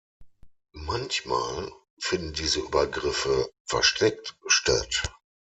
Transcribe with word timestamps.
Manchmal 0.73 1.71
finden 1.99 2.33
diese 2.33 2.61
Übergriffe 2.61 3.51
versteckt 3.67 4.35
statt. 4.47 5.03